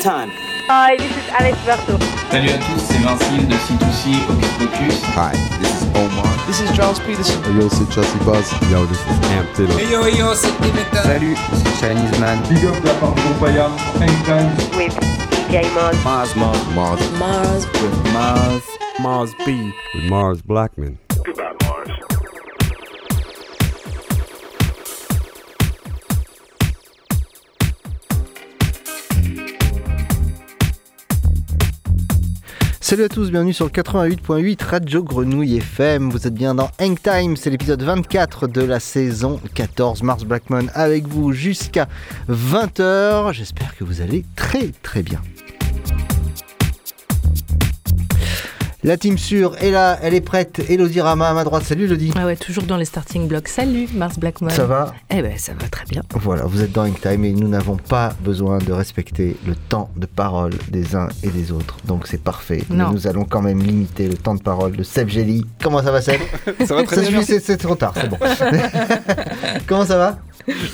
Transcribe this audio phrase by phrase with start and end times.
[0.00, 0.30] Time.
[0.66, 1.98] Hi, this is Alex Berto.
[2.30, 5.02] Salut à tous, c'est Vincile de C2C Hocus Pocus.
[5.14, 6.26] Hi, this is Omar.
[6.46, 7.38] This is Charles Peterson.
[7.54, 8.50] Yo, c'est Chelsea Buzz.
[8.70, 9.78] Yo, this is Amp Taylor.
[9.78, 11.02] Hey yo, yo, c'est Dimitra.
[11.02, 12.38] Salut, c'est Chinese Man.
[12.48, 13.68] Big up la part de Paya,
[14.00, 14.96] Hang With
[15.30, 15.96] DJ Mars.
[16.02, 17.00] Mars, Mars, Mars.
[17.18, 17.66] Mars.
[17.82, 18.62] With Mars.
[19.00, 19.72] Mars B.
[19.94, 20.98] With Mars Blackman.
[32.90, 36.10] Salut à tous, bienvenue sur le 88.8 Radio Grenouille FM.
[36.10, 40.02] Vous êtes bien dans Hang Time, c'est l'épisode 24 de la saison 14.
[40.02, 41.86] Mars Blackman avec vous jusqu'à
[42.28, 43.32] 20h.
[43.32, 45.22] J'espère que vous allez très très bien.
[48.82, 50.62] La team sûre est là, elle est prête.
[50.70, 51.64] Elodie Rama à ma droite.
[51.64, 52.12] Salut Elodie.
[52.16, 53.48] Ah ouais, toujours dans les starting blocks.
[53.48, 54.48] Salut Mars Blackman.
[54.48, 56.00] Ça va Eh ben ça va très bien.
[56.14, 59.90] Voilà, vous êtes dans Hang Time et nous n'avons pas besoin de respecter le temps
[59.96, 61.76] de parole des uns et des autres.
[61.84, 62.64] Donc c'est parfait.
[62.70, 62.90] Mais Non.
[62.92, 65.44] nous allons quand même limiter le temps de parole de Seb Gély.
[65.62, 66.20] Comment ça va Seb
[66.66, 67.20] Ça va très Ça bien.
[67.22, 68.16] c'est trop tard, c'est bon.
[69.66, 70.18] Comment ça va?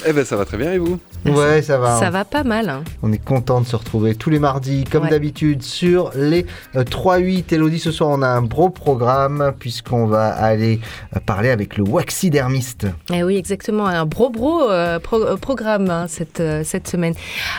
[0.07, 1.01] Eh ben ça va très bien et vous?
[1.35, 1.99] Ouais, ça va.
[1.99, 2.69] Ça va pas mal.
[2.69, 2.85] hein.
[3.03, 5.11] On est content de se retrouver tous les mardis, comme Ouais.
[5.11, 6.47] d'habitude, sur les
[6.77, 7.53] euh, 3-8.
[7.55, 10.81] Elodie, ce soir, on a un gros programme, puisqu'on va aller
[11.17, 12.87] euh, parler avec le waxidermiste.
[13.13, 13.87] Eh oui, exactement.
[13.87, 17.15] Un bro bro euh, pro- euh, programme hein, cette, euh, cette semaine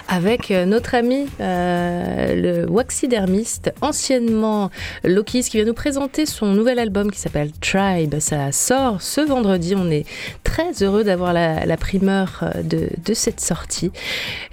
[0.07, 4.69] avec euh, notre ami euh, le waxidermiste, anciennement
[5.03, 8.15] Lokis, qui vient nous présenter son nouvel album qui s'appelle Tribe.
[8.19, 9.73] Ça sort ce vendredi.
[9.77, 10.05] On est
[10.43, 13.56] très heureux d'avoir la, la primeur euh, de, de cette sortie.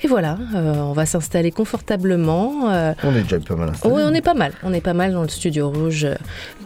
[0.02, 2.70] Et voilà, euh, on va s'installer confortablement.
[2.70, 3.94] euh, On est déjà pas mal installé.
[3.94, 4.52] oui, on est pas mal.
[4.62, 6.06] On est pas mal dans le studio rouge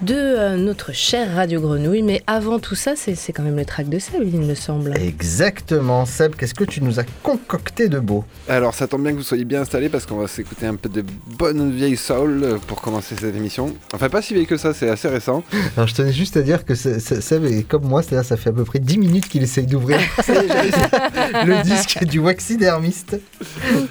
[0.03, 2.03] de euh, notre chère Radio Grenouille.
[2.03, 4.97] Mais avant tout ça, c'est quand même le track de Seb, il me semble.
[4.97, 6.07] Exactement.
[6.07, 9.23] Seb, qu'est-ce que tu nous as concocté de beau Alors ça tombe bien que vous
[9.23, 13.15] soyez bien installés parce qu'on va s'écouter un peu de bonne vieille soul pour commencer
[13.19, 13.75] cette émission.
[13.93, 15.43] Enfin pas si vieille que ça, c'est assez récent.
[15.77, 18.53] Alors, je tenais juste à dire que Seb est comme moi, c'est-à-dire ça fait à
[18.53, 19.99] peu près 10 minutes qu'il essaye d'ouvrir
[20.29, 23.19] le disque du waxidermiste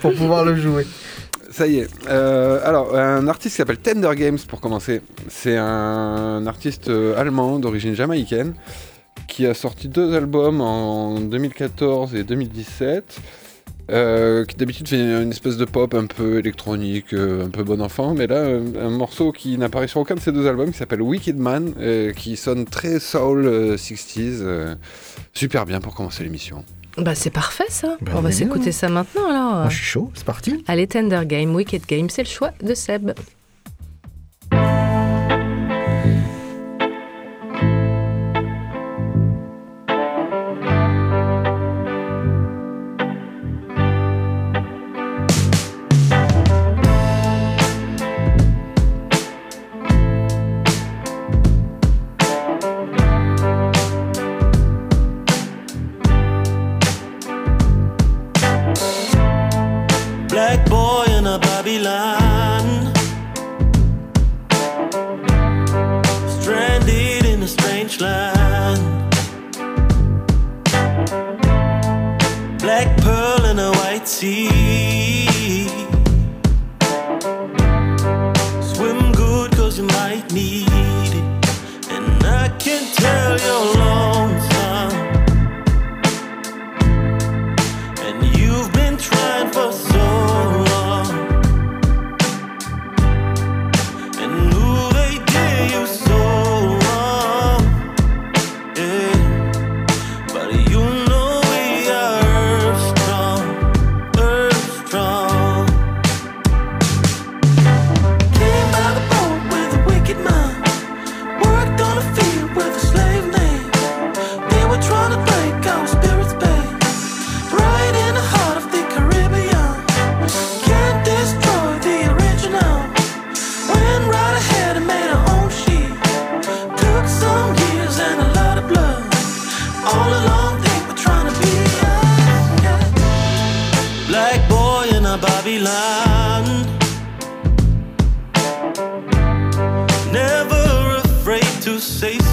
[0.02, 0.86] pour pouvoir le jouer.
[1.58, 1.90] Ça y est.
[2.08, 5.02] Euh, alors un artiste qui s'appelle Tender Games pour commencer.
[5.28, 8.54] C'est un artiste euh, allemand d'origine jamaïcaine
[9.28, 13.20] qui a sorti deux albums en 2014 et 2017.
[13.90, 18.14] euh, qui d'habitude fait une espèce de pop un peu électronique, un peu bon enfant,
[18.14, 21.40] mais là un morceau qui n'apparaît sur aucun de ces deux albums qui s'appelle Wicked
[21.40, 21.74] Man,
[22.16, 24.76] qui sonne très soul euh, 60s, euh,
[25.34, 26.64] super bien pour commencer l'émission.
[26.98, 27.98] Bah, c'est parfait ça.
[28.02, 28.74] Bah, on va s'écouter hein.
[28.74, 29.54] ça maintenant alors.
[29.54, 30.64] Moi, je suis chaud, c'est parti.
[30.68, 33.12] Allez, Tender Game, Wicked Game, c'est le choix de Seb.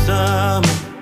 [0.07, 0.94] summer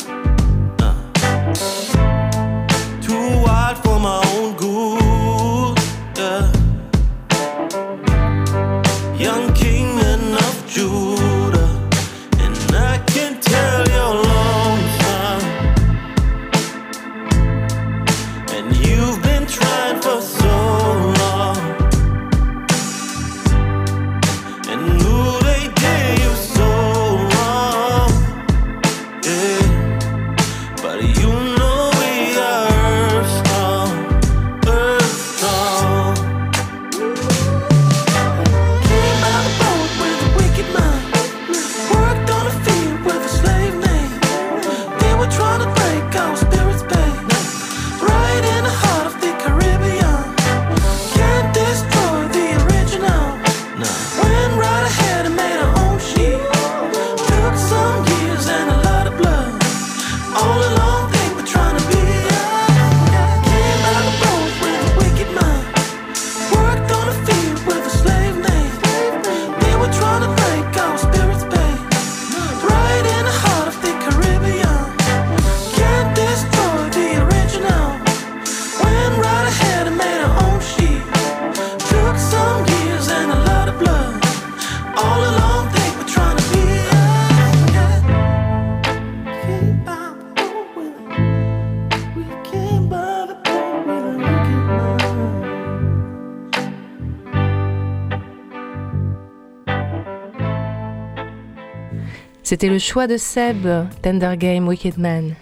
[102.62, 103.66] C'était le choix de Seb,
[104.02, 105.34] Tender Game, Wicked Man.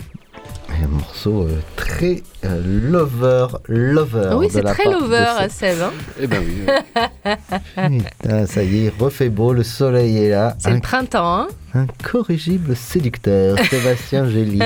[0.71, 4.31] Un morceau euh, très euh, lover, lover.
[4.37, 5.77] oui, de c'est très lover, Seb.
[5.79, 5.93] Eh hein.
[6.21, 8.01] Eh ben oui.
[8.23, 10.57] Putain, ça y est, il refait beau, le soleil est là.
[10.59, 14.59] C'est Un, le printemps, hein incorrigible séducteur, Sébastien Gély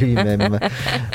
[0.00, 0.58] lui-même,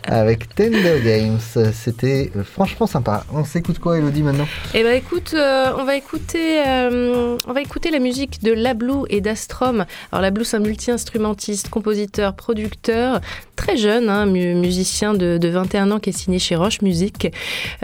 [0.07, 1.40] avec Tender Games.
[1.74, 3.25] C'était euh, franchement sympa.
[3.34, 4.48] On s'écoute quoi, Elodie, maintenant?
[4.74, 9.06] Eh ben écoute, euh, on va écouter, euh, on va écouter la musique de Lablou
[9.10, 9.86] et d'Astrom.
[10.13, 13.19] Alors Lablou, c'est un multi-instrumentiste, compositeur, producteur,
[13.58, 17.31] très jeune, hein, mu- musicien de, de 21 ans qui est signé chez Roche Music,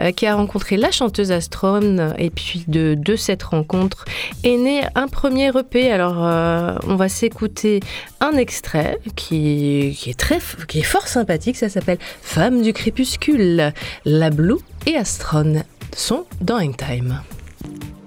[0.00, 4.04] euh, qui a rencontré la chanteuse Astrom et puis de, de cette rencontre
[4.44, 5.90] est né un premier EP.
[5.90, 7.80] Alors euh, on va s'écouter
[8.20, 10.38] un extrait qui, est très,
[10.68, 11.56] qui est fort sympathique.
[11.56, 13.72] Ça s'appelle Femme du crépuscule.
[14.04, 15.62] Lablou et Astron
[15.94, 17.22] sont dans Hangtime.
[17.62, 18.01] Thank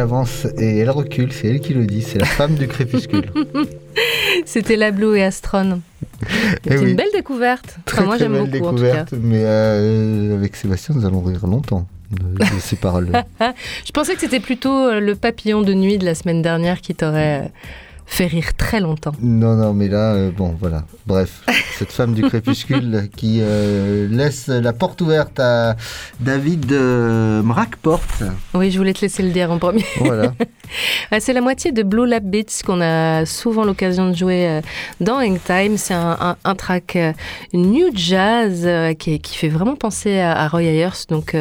[0.00, 3.30] avance et elle recule, c'est elle qui le dit, c'est la femme du crépuscule.
[4.44, 5.80] C'était la Blue et Astron.
[6.22, 6.26] Eh
[6.68, 6.90] C'est oui.
[6.90, 7.66] une belle découverte.
[7.68, 9.04] Enfin, Très moi, très j'aime belle beaucoup, en tout cas.
[9.04, 13.10] découverte, mais euh, avec Sébastien, nous allons rire longtemps de, de ces paroles.
[13.86, 16.94] Je pensais que c'était plutôt euh, le papillon de nuit de la semaine dernière qui
[16.94, 17.48] t'aurait euh,
[18.10, 19.12] fait rire très longtemps.
[19.22, 20.84] Non, non, mais là, euh, bon, voilà.
[21.06, 21.42] Bref,
[21.78, 25.76] cette femme du crépuscule qui euh, laisse la porte ouverte à
[26.18, 28.02] David euh, Mrakport.
[28.54, 29.84] Oui, je voulais te laisser le dire en premier.
[29.98, 30.34] Voilà.
[31.18, 34.60] C'est la moitié de Blue Lab Beats qu'on a souvent l'occasion de jouer euh,
[35.00, 35.76] dans Hang Time.
[35.76, 37.12] C'est un, track euh,
[37.52, 41.06] new jazz euh, qui, fait vraiment penser à, Roy Ayers.
[41.08, 41.36] Donc,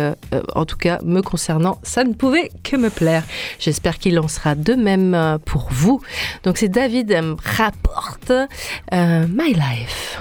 [0.56, 3.24] en tout cas, me concernant, ça ne pouvait que me plaire.
[3.60, 6.02] J'espère qu'il en sera de même pour vous.
[6.44, 8.32] Donc, c'est David rapporte
[8.92, 10.20] My Life.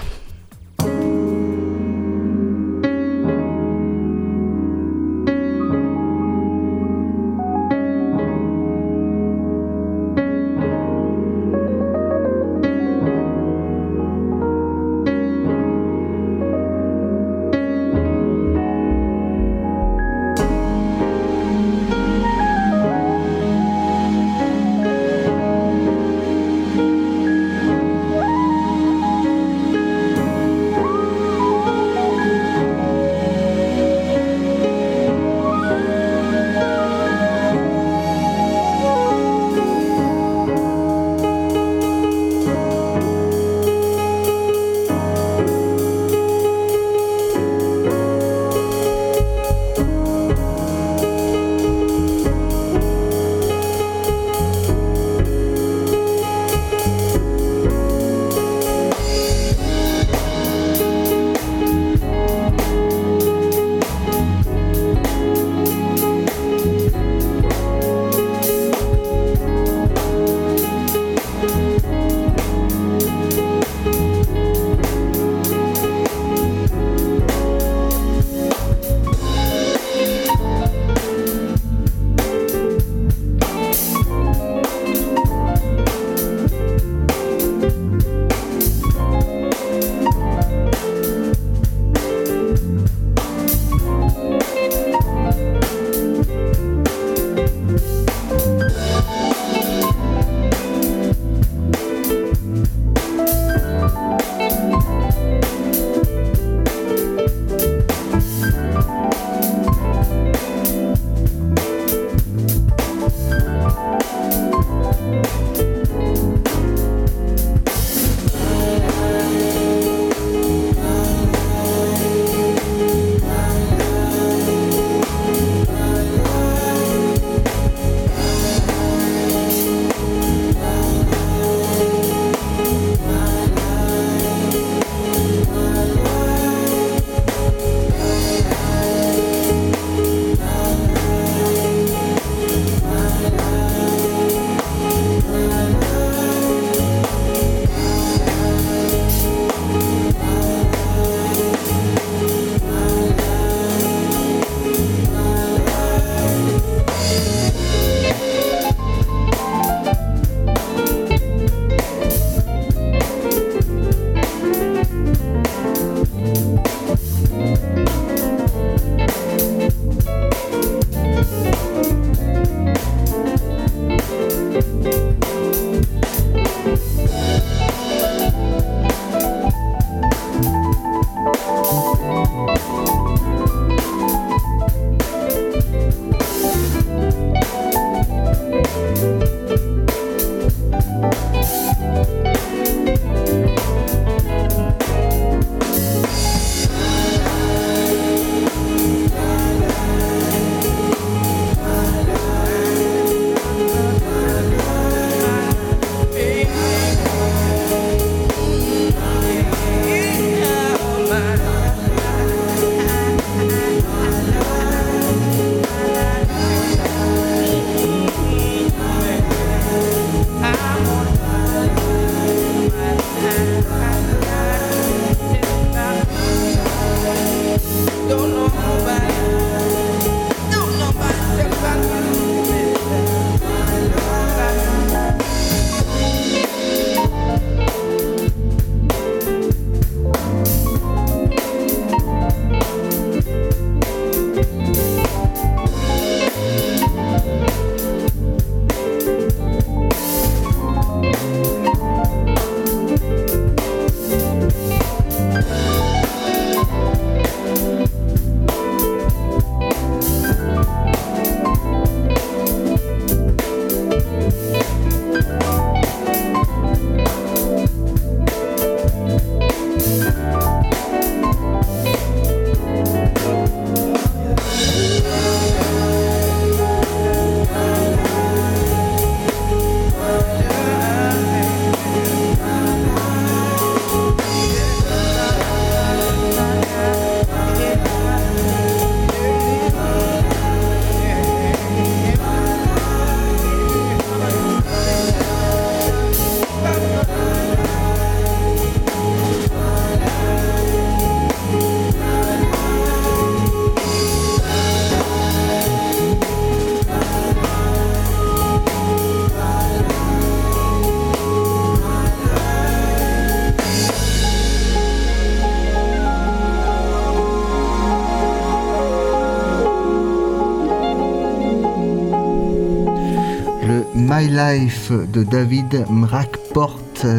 [324.49, 326.79] De David Mrakport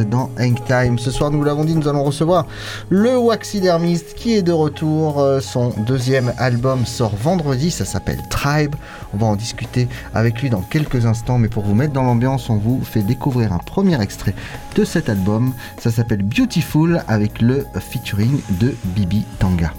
[0.09, 0.97] dans Hangtime.
[0.97, 2.47] Ce soir, nous l'avons dit, nous allons recevoir
[2.89, 5.19] le Waxidermist qui est de retour.
[5.19, 8.73] Euh, Son deuxième album sort vendredi, ça s'appelle Tribe.
[9.13, 12.49] On va en discuter avec lui dans quelques instants, mais pour vous mettre dans l'ambiance,
[12.49, 14.33] on vous fait découvrir un premier extrait
[14.75, 15.53] de cet album.
[15.77, 19.71] Ça s'appelle Beautiful avec le featuring de Bibi Tanga.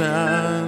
[0.00, 0.59] shine.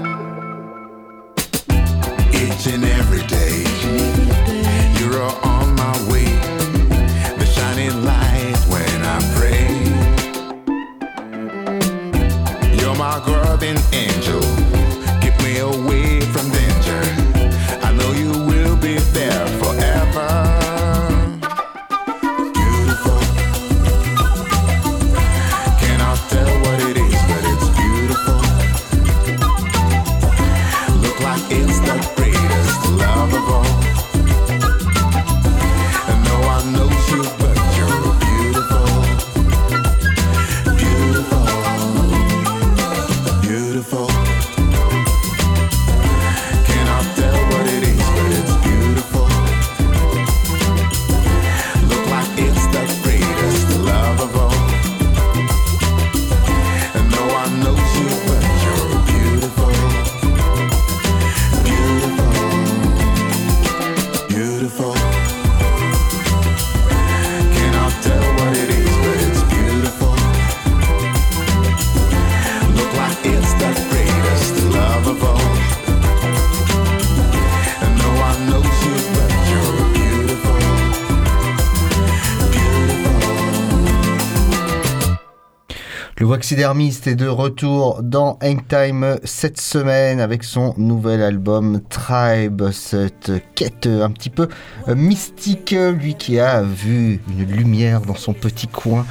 [86.53, 93.33] Le Waxidermist est de retour dans Hangtime cette semaine avec son nouvel album Tribe, cette
[93.55, 94.49] quête un petit peu
[94.87, 99.07] euh, mystique, lui qui a vu une lumière dans son petit coin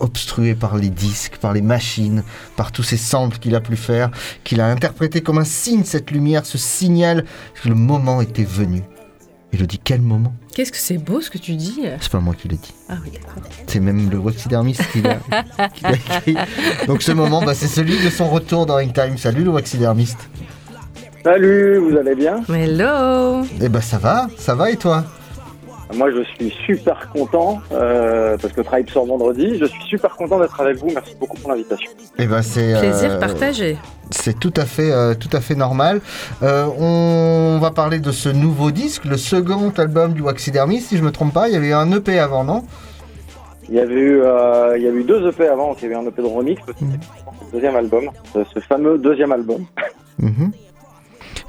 [0.00, 2.24] obstrué par les disques, par les machines,
[2.56, 4.10] par tous ces samples qu'il a pu faire,
[4.42, 7.24] qu'il a interprété comme un signe cette lumière, ce signal
[7.62, 8.82] que le moment était venu.
[9.52, 12.20] Il le dit quel moment Qu'est-ce que c'est beau ce que tu dis C'est pas
[12.20, 12.72] moi qui l'ai dit.
[12.88, 13.42] Ah oui, d'accord.
[13.66, 15.16] C'est même le Waxidermist qui l'a
[15.74, 16.36] qui l'a écrit.
[16.86, 19.18] Donc ce moment, bah, c'est celui de son retour dans Hangtime.
[19.18, 20.18] Salut le Waxidermist.
[21.24, 22.42] Salut, vous allez bien?
[22.48, 25.04] Hello Eh ben ça va, ça va et toi?
[25.94, 29.58] Moi je suis super content euh, parce que Tribe sort vendredi.
[29.58, 30.88] Je suis super content d'être avec vous.
[30.92, 31.90] Merci beaucoup pour l'invitation.
[32.18, 33.76] Eh ben c'est Plaisir euh, partagé.
[34.10, 36.00] C'est tout à fait, euh, tout à fait normal.
[36.42, 40.88] Euh, on va parler de ce nouveau disque, le second album du Waxidermist.
[40.88, 42.62] Si je me trompe pas, il y avait eu un EP avant, non?
[43.68, 45.74] Il y avait eu, euh, il y avait eu deux EP avant.
[45.76, 46.98] Il y avait un EP de remix, aussi, Mhm.
[47.46, 49.64] le deuxième album, ce, ce fameux deuxième album.
[50.18, 50.52] Mhm.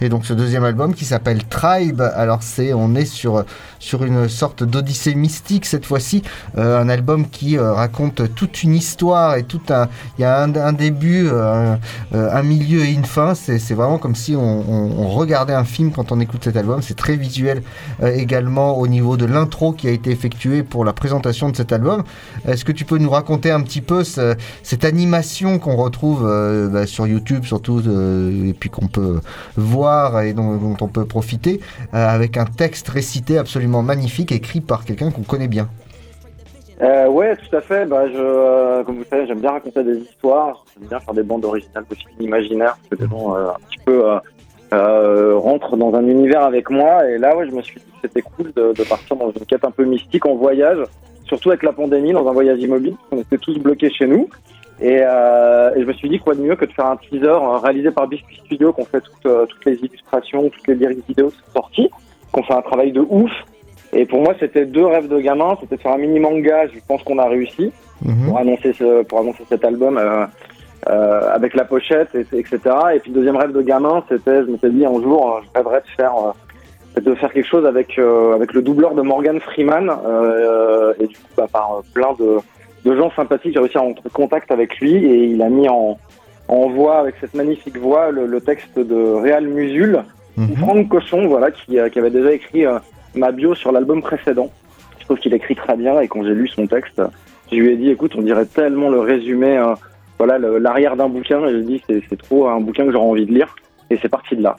[0.01, 3.43] Et donc ce deuxième album qui s'appelle Tribe, alors c'est on est sur
[3.83, 6.23] sur une sorte d'odyssée mystique cette fois-ci.
[6.57, 9.89] Euh, un album qui euh, raconte toute une histoire et tout un.
[10.17, 11.75] Il y a un, début, euh,
[12.13, 13.35] un milieu et une fin.
[13.35, 16.81] C'est vraiment comme si on, regardait un film quand on écoute cet album.
[16.81, 17.61] C'est très visuel
[18.01, 22.03] également au niveau de l'intro qui a été effectuée pour la présentation de cet album.
[22.47, 26.23] Est-ce que tu peux nous raconter un petit peu ce- cette animation qu'on retrouve
[26.71, 29.19] bah, sur YouTube surtout et puis qu'on peut
[29.57, 31.59] voir et dont, on peut profiter
[31.91, 35.69] avec un texte récité absolument magnifique écrit par quelqu'un qu'on connaît bien.
[36.81, 37.85] Euh, ouais, tout à fait.
[37.85, 40.65] Bah, euh, comme vous savez, j'aime bien raconter des histoires.
[40.77, 44.03] J'aime bien faire des bandes originales de imaginaires, que les gens euh, un petit peu
[44.73, 47.07] euh, rentrent dans un univers avec moi.
[47.09, 49.63] Et là, ouais, je me suis dit que c'était cool de, partir dans une quête
[49.63, 50.79] un peu mystique en voyage,
[51.25, 52.95] surtout avec la pandémie, dans un voyage immobile.
[52.95, 54.27] parce qu'on était tous bloqués chez nous.
[54.81, 58.07] Et, je me suis dit quoi de mieux que de faire un teaser réalisé par
[58.07, 61.89] Biscuit Studio, qu'on fait toutes, les illustrations, toutes les lyrics vidéos qui sorties,
[62.31, 63.31] qu'on fait un travail de ouf.
[63.93, 65.57] Et pour moi, c'était deux rêves de gamin.
[65.61, 66.67] C'était de faire un mini manga.
[66.67, 67.71] Je pense qu'on a réussi
[68.25, 70.25] pour annoncer ce, pour annoncer cet album euh,
[70.89, 72.59] euh, avec la pochette, et, etc.
[72.93, 75.57] Et puis le deuxième rêve de gamin, c'était, je m'étais dit un jour, euh, je
[75.57, 79.89] rêverais de faire euh, de faire quelque chose avec avec le doubleur de Morgan Freeman.
[80.99, 82.37] Et du coup, bah, par plein de
[82.85, 85.69] de gens sympathiques, j'ai réussi à rentrer en contact avec lui et il a mis
[85.69, 85.97] en
[86.49, 90.03] en voix avec cette magnifique voix le, le texte de Réal Musul,
[90.37, 92.65] ou Franck Cochon, voilà, qui, qui avait déjà écrit
[93.15, 94.51] ma bio sur l'album précédent.
[94.99, 97.01] Je trouve qu'il écrit très bien et quand j'ai lu son texte,
[97.51, 99.75] je lui ai dit, écoute, on dirait tellement le résumé, euh,
[100.17, 101.45] voilà, l'arrière d'un bouquin.
[101.45, 103.55] Et j'ai dit, c'est trop un bouquin que j'aurais envie de lire.
[103.89, 104.55] Et c'est parti de là.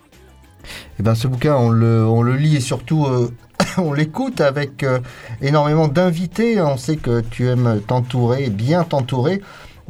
[0.98, 3.28] Et ben ce bouquin, on le, on le lit et surtout euh,
[3.78, 5.00] on l'écoute avec euh,
[5.42, 6.60] énormément d'invités.
[6.60, 9.40] On sait que tu aimes t'entourer, bien t'entourer.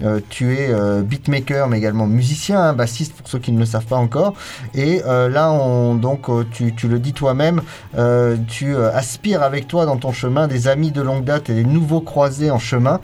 [0.02, 3.64] Euh, tu es euh, beatmaker, mais également musicien, hein, bassiste pour ceux qui ne le
[3.64, 4.34] savent pas encore.
[4.74, 7.62] Et euh, là, on, donc, tu, le dis toi-même,
[8.48, 12.00] tu aspires avec toi dans ton chemin des amis de longue date et des nouveaux
[12.00, 13.00] croisés en chemin.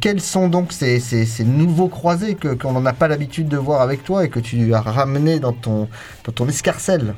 [0.00, 1.00] Quels sont donc ces,
[1.44, 4.80] nouveaux croisés que qu'on n'a pas l'habitude de voir avec toi et que tu as
[4.80, 5.88] ramené dans ton,
[6.24, 7.14] dans ton escarcelle?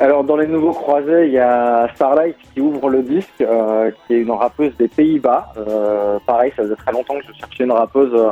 [0.00, 4.14] Alors, dans les nouveaux croisés, il y a Starlight qui ouvre le disque, euh, qui
[4.14, 5.52] est une rappeuse des Pays-Bas.
[5.56, 8.30] Euh, pareil, ça faisait très longtemps que je cherchais une rappeuse euh,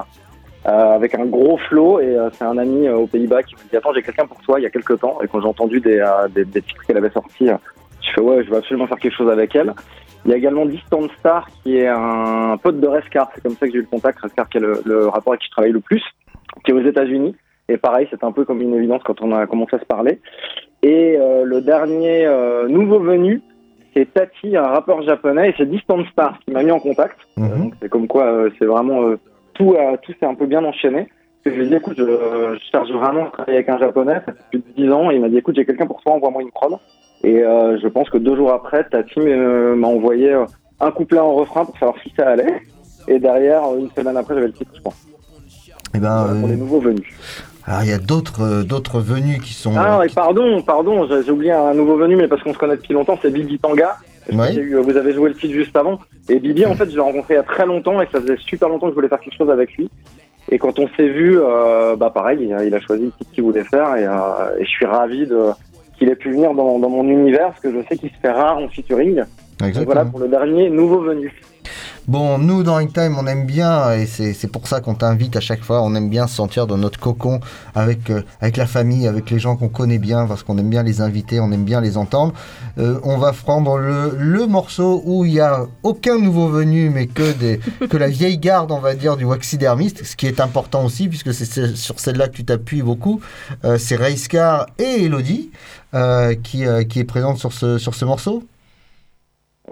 [0.67, 3.69] euh, avec un gros flow, et euh, c'est un ami euh, aux Pays-Bas qui me
[3.69, 5.19] dit Attends, j'ai quelqu'un pour toi il y a quelques temps.
[5.25, 8.51] Et quand j'ai entendu des, des, des titres qu'elle avait sortis, je fais Ouais, je
[8.51, 9.75] veux absolument faire quelque chose avec elle.
[10.25, 13.67] Il y a également Distant Star qui est un pote de Rescar, c'est comme ça
[13.67, 14.21] que j'ai eu le contact.
[14.21, 16.03] Rescar qui est le, le rapport avec qui je travaille le plus,
[16.65, 17.35] qui est aux États-Unis.
[17.69, 20.21] Et pareil, c'est un peu comme une évidence quand on a commencé à se parler.
[20.83, 23.43] Et euh, le dernier euh, nouveau venu,
[23.95, 27.19] c'est Tati, un rappeur japonais, et c'est Distant Star qui m'a mis en contact.
[27.39, 29.19] Euh, donc c'est comme quoi, euh, c'est vraiment euh,
[29.55, 31.09] tout, euh, tout s'est un peu bien enchaîné.
[31.45, 34.33] Je lui ai dit, écoute, je, je cherche vraiment à travailler avec un japonais, ça
[34.33, 36.43] fait plus de 10 ans, et il m'a dit, écoute, j'ai quelqu'un pour toi, envoie-moi
[36.43, 36.77] une prod.
[37.25, 40.45] Et euh, je pense que deux jours après, Tati euh, m'a envoyé euh,
[40.81, 42.63] un couplet en refrain pour savoir si ça allait.
[43.09, 44.95] Et derrière, euh, une semaine après, j'avais le titre, je crois.
[45.95, 47.07] Eh ben, Pour les euh, nouveaux venus.
[47.67, 49.75] Alors il y a d'autres euh, d'autres venus qui sont.
[49.77, 52.95] Ah, et pardon, pardon, j'ai oublié un nouveau venu, mais parce qu'on se connaît depuis
[52.95, 53.97] longtemps, c'est Bibi Tanga.
[54.29, 54.47] Je Ouais.
[54.49, 56.01] sais qu'il y a eu- vous avez joué le titre juste avant.
[56.29, 58.37] Et Bibi, en fait, je l'ai rencontré il y a très longtemps et ça faisait
[58.39, 59.89] super longtemps que je voulais faire quelque chose avec lui.
[60.51, 63.31] Et quand on s'est vu, euh, bah pareil, il a, il a choisi le titre
[63.33, 65.47] qu'il voulait faire et, euh, et je suis ravi de
[65.99, 68.31] qu'il ait pu venir dans, dans mon univers parce que je sais qu'il se fait
[68.31, 69.23] rare en featuring.
[69.59, 71.33] Voilà pour le dernier nouveau venu.
[72.09, 75.65] Bon, nous dans Hangtime, on aime bien, et c'est pour ça qu'on t'invite à chaque
[75.65, 77.41] fois, on aime bien se sentir dans notre cocon
[77.75, 80.85] avec, euh, avec la famille, avec les gens qu'on connaît bien, parce qu'on aime bien
[80.85, 82.33] les inviter, on aime bien les entendre.
[82.79, 87.09] Euh, on va prendre le, le morceau où il n'y a aucun nouveau venu, mais
[87.09, 87.59] que, des,
[87.91, 91.35] que la vieille garde, on va dire, du waxidermiste, ce qui est important aussi, puisque
[91.35, 93.21] c'est sur celle-là que tu t'appuies beaucoup.
[93.65, 95.51] Euh, c'est Rayscar et Elodie
[96.43, 98.45] qui, qui est présente sur ce, sur ce morceau.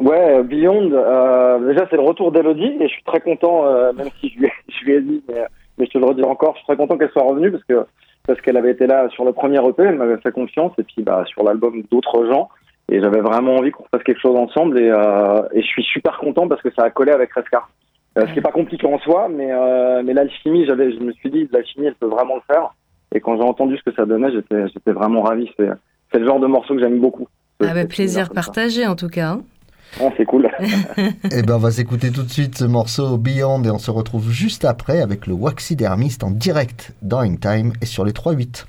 [0.01, 4.09] Ouais, Beyond, euh, déjà c'est le retour d'Elodie et je suis très content, euh, même
[4.21, 5.45] si je lui, ai, je lui ai dit, mais,
[5.79, 7.87] mais je te le redis encore, je suis très content qu'elle soit revenue parce que
[8.27, 11.03] parce qu'elle avait été là sur le premier EP, elle m'avait fait confiance et puis
[11.03, 12.49] bah sur l'album d'autres gens
[12.91, 16.17] et j'avais vraiment envie qu'on fasse quelque chose ensemble et, euh, et je suis super
[16.19, 17.69] content parce que ça a collé avec Rescar.
[18.17, 21.13] Euh, ce qui est pas compliqué en soi, mais euh, mais l'alchimie, j'avais, je me
[21.13, 22.73] suis dit l'alchimie, elle peut vraiment le faire.
[23.15, 25.51] Et quand j'ai entendu ce que ça donnait, j'étais j'étais vraiment ravi.
[25.59, 25.69] C'est
[26.13, 27.27] c'est le genre de morceau que j'aime beaucoup.
[27.61, 29.31] Ah bah, plaisir partagé en tout cas.
[29.31, 29.41] hein.
[30.01, 30.49] Ah, c'est cool.
[31.31, 34.31] Eh ben, on va s'écouter tout de suite ce morceau Beyond et on se retrouve
[34.31, 38.65] juste après avec le Waxidermist en direct dans In Time et sur les 3-8.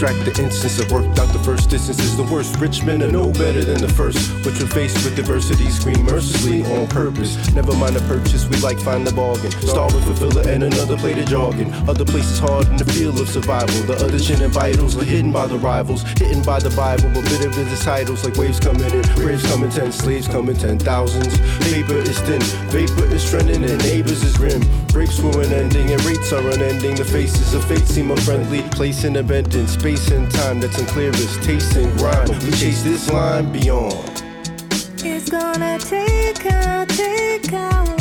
[0.00, 2.54] Extract the instance that worked out the first distance is the worst.
[2.60, 4.30] Rich men are no better than the first.
[4.44, 7.34] But you're faced with diversity, scream mercilessly on purpose.
[7.52, 9.50] Never mind the purchase, we like find the bargain.
[9.50, 11.74] Starving for filler and another plate of jargon.
[11.90, 13.74] Other places hard in the field of survival.
[13.90, 16.04] The other chin and vitals are hidden by the rivals.
[16.14, 19.02] Hidden by the Bible, but bitter than the titles like waves coming in.
[19.26, 21.34] waves coming ten, slaves coming ten thousands.
[21.74, 24.62] Paper is thin, vapor is trending, and neighbors is grim.
[24.94, 26.94] Grapes were unending, and rates are unending.
[26.94, 28.62] The faces of fate seem unfriendly.
[28.70, 32.28] Place in a bend space and time that's unclear as taste and grind.
[32.42, 34.22] We chase this line beyond.
[34.98, 37.97] It's gonna take a, take a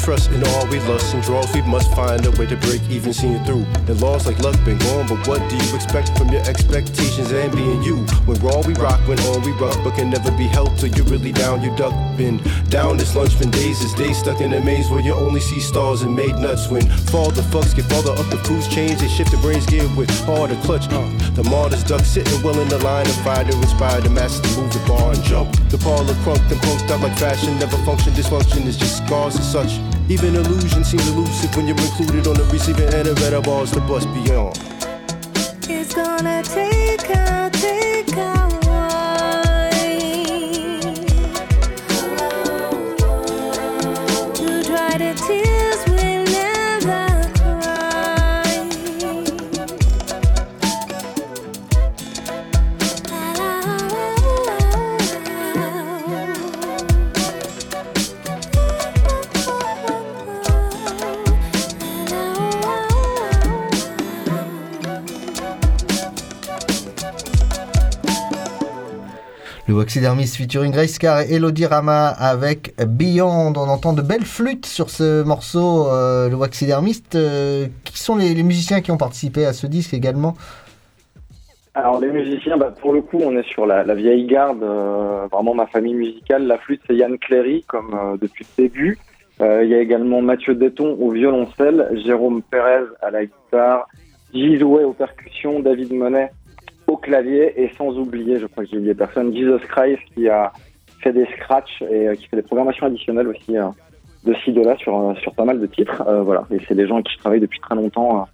[0.00, 3.12] trust in all we lust and draws we must find a way to break even
[3.12, 3.64] seeing through.
[3.86, 7.52] And laws like luck been gone, but what do you expect from your expectations and
[7.52, 7.96] being you?
[8.24, 11.06] When raw we rock, when all we rock, but can never be held till you're
[11.06, 11.62] really down.
[11.62, 15.00] You duck been down this lunch been days is days stuck in a maze where
[15.00, 16.68] you only see stars and made nuts.
[16.68, 19.88] When fall the fucks get farther up the cruise change, they shift the brains gear
[19.96, 20.88] with harder clutch.
[20.90, 24.40] Uh, the martyrs duck sitting well in the line of fire to inspire the masses
[24.40, 25.50] to move the bar and jump.
[25.70, 28.12] The parlor crunk and punked out like fashion, never function.
[28.12, 29.80] Dysfunction is just scars and such.
[30.10, 33.80] Even illusion seems elusive when you're included on the receiving end of better bars to
[33.80, 34.58] bust beyond.
[35.68, 37.99] It's gonna take a, take
[69.90, 73.54] Le Waxidermist featuring Grace Carr et Elodie Rama avec Beyond.
[73.56, 77.16] On entend de belles flûtes sur ce morceau, euh, le Waxidermist.
[77.16, 80.36] Euh, qui sont les, musiciens qui ont participé à ce disque également
[81.74, 85.54] Alors les musiciens, bah, pour le coup, on est sur la, vieille garde, euh, vraiment
[85.54, 86.46] ma famille musicale.
[86.46, 88.98] La flûte, c'est Yann Cléry, comme euh, depuis le début.
[89.40, 93.88] Il y a également Mathieu Déton au violoncelle, Jérôme Pérez à la guitare,
[94.32, 96.30] Gizoué aux percussions, David Monet
[96.90, 100.52] au clavier et sans oublier, je crois que j'ai oublié personne, Jesus Christ qui a
[101.00, 103.68] fait des scratchs et euh, qui fait des programmations additionnelles aussi euh,
[104.24, 106.02] de ci de là sur, euh, sur pas mal de titres.
[106.24, 108.26] Voilà, et c'est des gens qui je travaille depuis très longtemps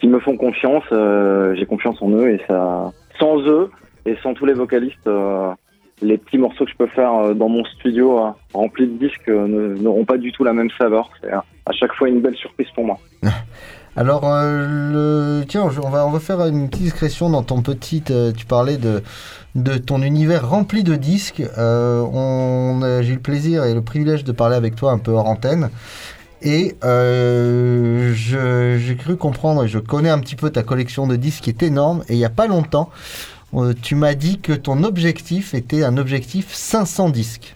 [0.00, 0.84] qui me font confiance.
[0.90, 3.70] j'ai confiance en eux et ça, sans eux
[4.06, 5.08] et sans tous les vocalistes,
[6.02, 10.16] les petits morceaux que je peux faire dans mon studio rempli de disques n'auront pas
[10.16, 11.10] du tout la même saveur.
[11.20, 12.98] C'est à chaque fois une belle surprise pour moi.
[14.00, 18.02] Alors, euh, tiens, on va, faire une petite discrétion dans ton petit.
[18.10, 19.02] euh, tu parlais de,
[19.76, 21.42] ton univers rempli de disques.
[21.58, 25.26] Euh, J'ai eu le plaisir et le privilège de parler avec toi un peu hors
[25.26, 25.68] antenne.
[26.40, 31.50] Et j'ai cru comprendre, et je connais un petit peu ta collection de disques qui
[31.50, 32.02] est énorme.
[32.08, 32.88] Et il n'y a pas longtemps,
[33.82, 37.54] tu m'as dit que ton objectif était un objectif 500 disques.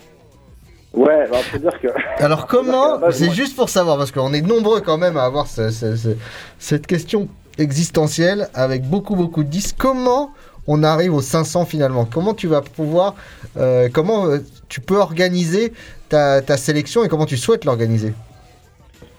[0.95, 1.89] Ouais, bah, faut dire que.
[2.23, 5.71] Alors comment C'est juste pour savoir, parce qu'on est nombreux quand même à avoir ce-
[5.71, 6.17] ce- ce-
[6.59, 7.29] cette question
[7.59, 9.77] existentielle avec beaucoup beaucoup de disques.
[9.79, 10.31] Comment
[10.67, 12.05] on arrive aux 500 finalement?
[12.05, 13.15] Comment tu vas pouvoir,
[13.57, 15.73] euh, comment euh, tu peux organiser
[16.09, 18.13] ta, ta sélection et comment tu souhaites l'organiser?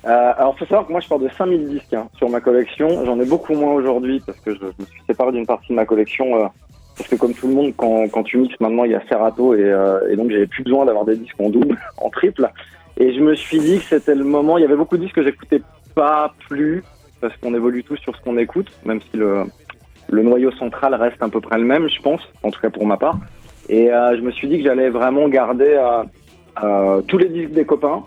[0.05, 3.05] Euh, alors, faut savoir que moi, je pars de 5000 disques hein, sur ma collection.
[3.05, 5.73] J'en ai beaucoup moins aujourd'hui parce que je, je me suis séparé d'une partie de
[5.73, 6.25] ma collection.
[6.43, 6.47] euh,
[6.97, 9.63] parce que comme tout le monde, quand, tu mixes, maintenant, il y a Serato et,
[9.63, 12.49] euh, et donc j'avais plus besoin d'avoir des disques en double, en triple.
[12.97, 14.57] Et je me suis dit que c'était le moment.
[14.57, 15.61] Il y avait beaucoup de disques que j'écoutais
[15.93, 16.83] pas plus
[17.19, 19.45] parce qu'on évolue tous sur ce qu'on écoute, même si le,
[20.09, 22.97] noyau central reste à peu près le même, je pense, en tout cas pour ma
[22.97, 23.17] part.
[23.67, 25.77] Et euh, je me suis dit que j'allais vraiment garder
[26.63, 28.03] euh, tous les disques des copains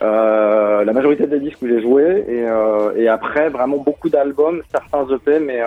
[0.00, 5.38] la majorité des disques où j'ai joué et, et après vraiment beaucoup d'albums, certains EP,
[5.38, 5.60] mais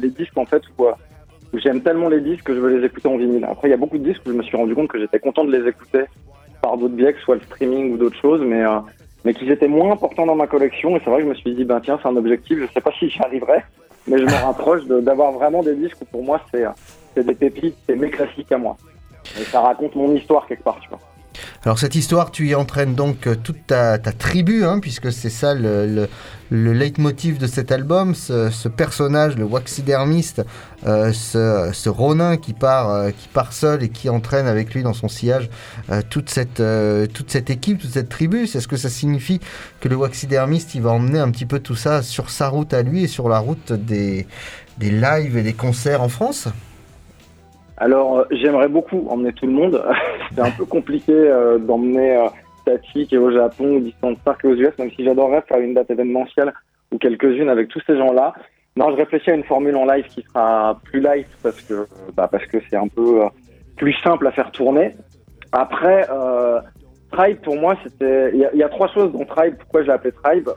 [0.00, 0.86] les disques en fait où
[1.54, 3.44] j'aime tellement les disques que je veux les écouter en vinyle.
[3.44, 5.18] Après il y a beaucoup de disques où je me suis rendu compte que j'étais
[5.18, 6.04] content de les écouter
[6.62, 8.80] par d'autres biais, que soit le streaming ou d'autres choses, mais euh,
[9.24, 10.96] mais qu'ils étaient moins importants dans ma collection.
[10.96, 12.80] Et c'est vrai que je me suis dit ben tiens c'est un objectif, je sais
[12.80, 13.62] pas si j'y arriverai,
[14.06, 16.68] mais je me rapproche d'avoir vraiment des disques où pour moi euh,
[17.14, 18.76] c'est des pépites, c'est mes classiques à moi.
[19.38, 21.00] Et ça raconte mon histoire quelque part, tu vois.
[21.62, 25.28] Alors cette histoire, tu y entraînes donc euh, toute ta, ta tribu, hein, puisque c'est
[25.28, 26.08] ça le, le,
[26.48, 30.42] le leitmotiv de cet album, ce, ce personnage, le waxidermiste,
[30.86, 34.82] euh, ce, ce Ronin qui part, euh, qui part seul et qui entraîne avec lui
[34.82, 35.50] dans son sillage
[35.90, 38.46] euh, toute, cette, euh, toute cette équipe, toute cette tribu.
[38.46, 39.38] C'est ce que ça signifie
[39.80, 42.80] que le waxidermiste, il va emmener un petit peu tout ça sur sa route à
[42.80, 44.26] lui et sur la route des,
[44.78, 46.48] des lives et des concerts en France?
[47.80, 49.82] Alors, euh, j'aimerais beaucoup emmener tout le monde.
[50.34, 52.26] c'est un peu compliqué euh, d'emmener euh,
[52.60, 55.90] Static et au Japon ou Distant Park aux US, même si j'adorerais faire une date
[55.90, 56.52] événementielle
[56.92, 58.34] ou quelques-unes avec tous ces gens-là.
[58.76, 62.28] Non, je réfléchis à une formule en live qui sera plus light parce que bah,
[62.30, 63.28] parce que c'est un peu euh,
[63.76, 64.94] plus simple à faire tourner.
[65.52, 66.06] Après,
[67.10, 69.56] Tribe pour moi c'était il y, a- trois choses dans Tribe.
[69.58, 70.48] Pourquoi je l'ai appelé Tribe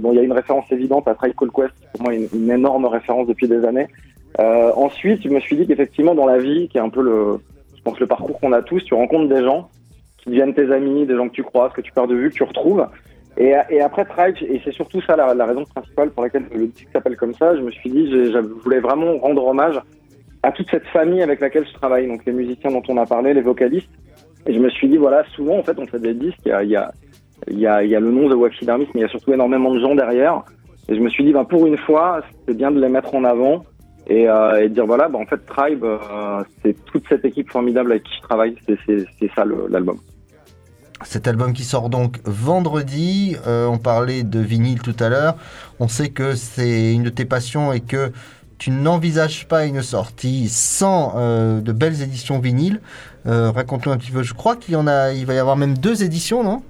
[0.00, 1.72] bon, il y a une référence évidente à Tribe Called Quest.
[1.92, 3.86] Pour moi, une énorme référence depuis des années.
[4.40, 7.38] Euh, ensuite, je me suis dit qu'effectivement dans la vie, qui est un peu le,
[7.76, 9.68] je pense le parcours qu'on a tous, tu rencontres des gens
[10.18, 12.34] qui deviennent tes amis, des gens que tu croises, que tu perds de vue, que
[12.34, 12.86] tu retrouves.
[13.38, 14.04] Et, après
[14.42, 17.62] et c'est surtout ça la, raison principale pour laquelle le disque s'appelle comme ça, je
[17.62, 19.80] me suis dit, je voulais vraiment rendre hommage
[20.42, 23.32] à toute cette famille avec laquelle je travaille, donc les musiciens dont on a parlé,
[23.32, 23.90] les vocalistes.
[24.46, 26.52] Et je me suis dit, voilà, souvent en fait on fait des disques, il y
[26.52, 29.08] a, il y a, il y a, le nom de Waxidermist, mais il y a
[29.08, 30.42] surtout énormément de gens derrière.
[30.88, 33.24] Et je me suis dit, ben, pour une fois, c'est bien de les mettre en
[33.24, 33.64] avant
[34.06, 37.92] et, euh, et dire, voilà, ben, en fait, Tribe, euh, c'est toute cette équipe formidable
[37.92, 39.98] avec qui je travaille, c'est, ça l'album.
[41.04, 45.36] Cet album qui sort donc vendredi, euh, on parlait de vinyle tout à l'heure,
[45.80, 48.12] on sait que c'est une de tes passions et que
[48.58, 51.14] tu n'envisages pas une sortie sans
[51.60, 52.80] de belles éditions vinyle.
[53.24, 55.76] Raconte-nous un petit peu, je crois qu'il y en a, il va y avoir même
[55.76, 56.62] deux éditions, non?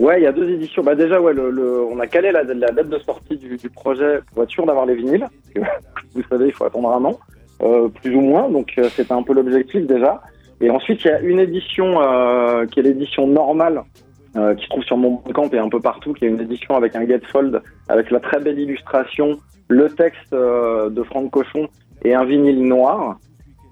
[0.00, 0.82] Ouais, il y a deux éditions.
[0.82, 4.50] Bah déjà, ouais, le, on a calé la, date de sortie du, projet pour être
[4.50, 5.26] sûr d'avoir les vinyles.
[6.14, 7.20] Vous savez, il faut attendre un an,
[7.62, 8.48] euh, plus ou moins.
[8.48, 10.22] Donc euh, c'était un peu l'objectif déjà.
[10.62, 13.82] Et ensuite, il y a une édition euh, qui est l'édition normale,
[14.56, 16.96] qui se trouve sur mon camp et un peu partout, qui est une édition avec
[16.96, 19.38] un gatefold, avec la très belle illustration,
[19.68, 21.68] le texte de Franck Cochon
[22.04, 23.18] et un vinyle noir.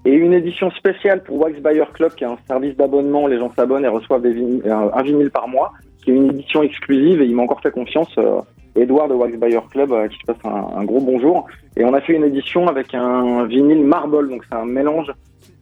[0.05, 3.27] Et une édition spéciale pour Wax Buyer Club, qui est un service d'abonnement.
[3.27, 5.73] Les gens s'abonnent et reçoivent vinyles- un, vinyle par mois,
[6.03, 7.21] qui est une édition exclusive.
[7.21, 8.39] Et il m'a encore fait confiance, euh,
[8.75, 11.47] Edouard de Wax Buyer Club, euh, qui te passe un, gros bonjour.
[11.75, 15.11] Et on a fait une édition avec un vinyle marble, donc c'est un mélange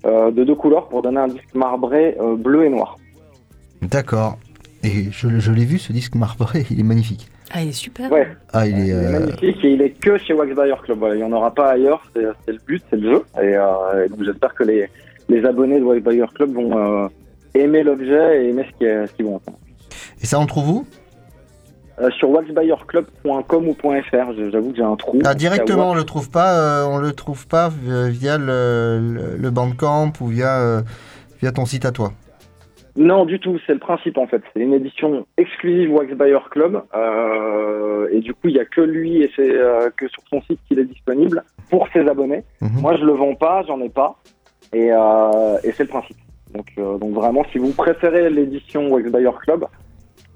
[0.05, 2.97] euh, de deux couleurs pour donner un disque marbré euh, bleu et noir.
[3.81, 4.37] D'accord.
[4.83, 7.29] Et je l'ai vu, ce disque marbré, il est magnifique.
[7.53, 8.11] Ah, il est super.
[8.11, 8.27] Ouais.
[8.53, 8.87] Ah, il est...
[8.87, 10.99] Il est euh, magnifique et il est que chez Wax Buyer Club.
[10.99, 13.23] Voilà, il n'y en aura pas ailleurs, c'est c'est le but, c'est le jeu.
[13.41, 14.89] Et, euh, et donc j'espère que les,
[15.29, 17.07] les abonnés de Wax Buyer Club vont euh,
[17.53, 19.57] aimer l'objet et aimer ce qu'ils vont entendre.
[20.21, 20.87] Et ça, on trouve où?
[21.99, 25.19] Euh, sur waxbuyerclub.com ou .fr, je- j'avoue que j'ai un trou.
[25.25, 29.49] Ah, directement, on le trouve pas, euh, on le trouve pas via le, le, le
[29.49, 30.81] Bandcamp ou via, euh,
[31.41, 32.13] via ton site à toi.
[32.97, 33.59] Non, du tout.
[33.65, 34.41] C'est le principe en fait.
[34.53, 38.81] C'est une édition exclusive Wax Buyer Club, euh, et du coup, il y a que
[38.81, 42.43] lui et c'est euh, que sur son site qu'il est disponible pour ses abonnés.
[42.81, 44.17] Moi, je le vends pas, j'en ai pas,
[44.73, 46.17] et, euh, et c'est le principe.
[46.53, 49.65] Donc, donc vraiment, si vous préférez l'édition Wax Buyer Club,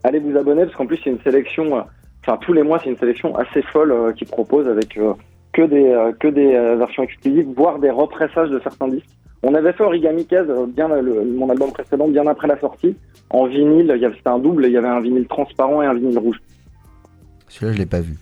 [0.03, 1.83] allez vous abonner parce qu'en plus, c'est une sélection.
[2.23, 4.99] Enfin, tous les mois, c'est une sélection assez folle qu'ils proposent avec
[5.53, 9.09] que des que des versions exclusives, voire des repressages de certains disques.
[9.43, 12.95] On avait fait Origami Case, euh, bien le- mon album précédent, bien après la sortie,
[13.31, 13.91] en vinyle.
[14.15, 16.37] C'était un double, il y avait un vinyle transparent et un vinyle rouge.
[17.49, 18.15] Celui-là, je l'ai pas vu.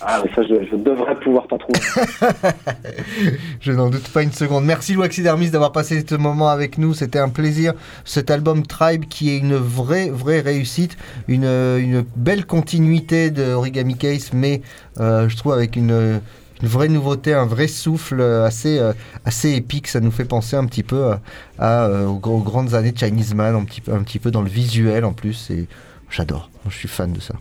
[0.00, 1.78] Ah, mais ça, je, je devrais pouvoir t'en trouver.
[3.60, 4.64] Je n'en doute pas une seconde.
[4.64, 6.94] Merci Waxidermist d'avoir passé ce moment avec nous.
[6.94, 7.74] C'était un plaisir.
[8.06, 10.96] Cet album Tribe qui est une vraie, vraie réussite.
[11.28, 14.62] Une, une belle continuité de Origami Case, mais
[15.00, 16.20] euh, je trouve avec une,
[16.62, 18.92] une vraie nouveauté, un vrai souffle assez, euh,
[19.24, 19.88] assez épique.
[19.88, 21.20] Ça nous fait penser un petit peu à,
[21.58, 24.18] à, euh, aux, gr- aux grandes années de Chinese Man, un petit, peu, un petit
[24.18, 25.50] peu dans le visuel en plus.
[25.50, 25.66] Et
[26.10, 26.50] j'adore.
[26.68, 27.34] Je suis fan de ça.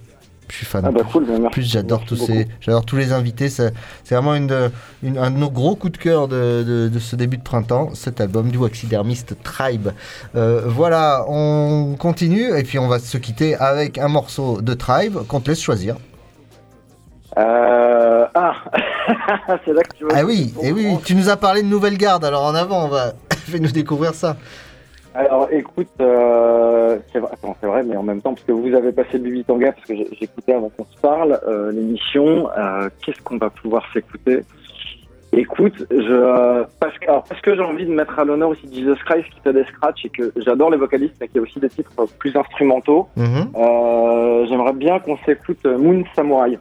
[0.49, 0.84] Je suis fan.
[0.86, 2.55] Ah bah En cool, bah plus, j'adore tous ces, beaucoup.
[2.59, 3.49] j'adore tous les invités.
[3.49, 3.72] C'est
[4.11, 7.16] vraiment une, de- une- un de nos gros coups de cœur de, de- de ce
[7.16, 9.89] début de printemps, cet album du Waxidermist Tribe.
[10.36, 15.18] Euh, voilà, on continue et puis on va se quitter avec un morceau de Tribe
[15.28, 15.95] qu'on te laisse choisir.
[17.38, 18.26] Euh...
[18.36, 18.53] Ah,
[19.66, 20.10] c'est là que tu veux.
[20.14, 22.89] Ah oui, et oui, tu nous as parlé de Nouvelle Garde, alors en avant, on
[22.89, 24.38] va fais-nous découvrir ça.
[25.16, 28.74] Alors écoute, euh, c'est vrai, attends, c'est vrai, mais en même temps, parce que vous
[28.74, 33.22] avez passé Bibi Tanga, parce que j'écoutais avant qu'on se parle euh, l'émission, euh, qu'est-ce
[33.22, 34.43] qu'on va pouvoir s'écouter?
[35.32, 38.68] Écoute, je, euh, parce que, alors, parce que j'ai envie de mettre à l'honneur aussi
[38.72, 41.43] Jesus Christ qui fait des scratchs et que j'adore les vocalistes, mais qu'il y a
[41.43, 43.08] aussi des titres plus instrumentaux.
[43.16, 43.49] Mhm.
[44.47, 46.58] J'aimerais bien qu'on s'écoute Moon Samurai,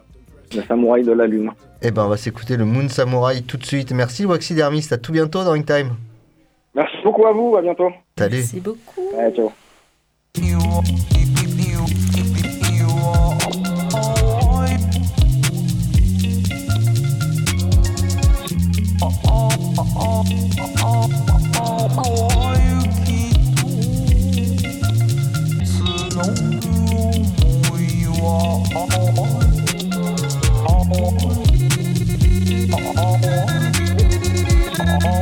[0.55, 1.51] le samouraï de la lune.
[1.85, 3.91] Eh ben, on va s'écouter le Moon Samurai tout de suite.
[3.91, 4.93] Merci, Waxidermist.
[4.93, 5.89] À tout bientôt dans Time.
[6.73, 7.91] Merci beaucoup à vous, à bientôt.
[8.17, 8.37] Salut.
[8.37, 9.09] Merci beaucoup.
[9.13, 9.51] Ouais, ciao.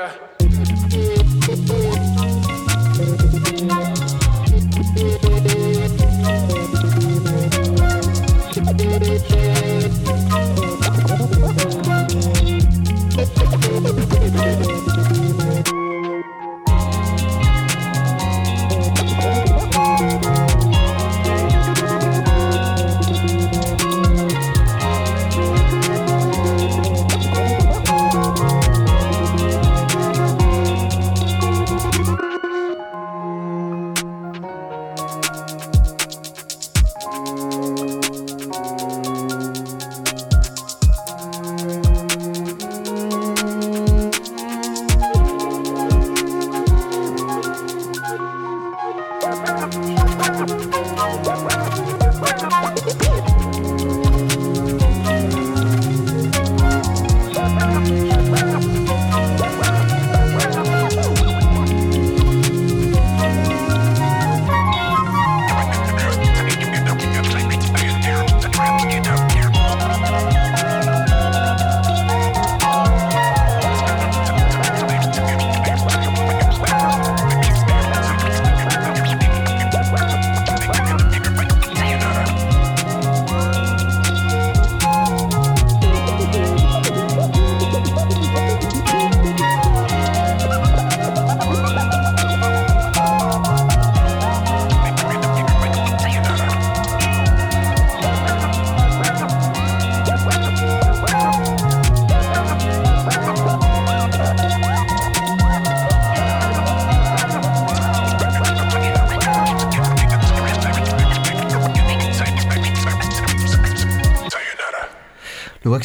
[0.00, 0.39] Le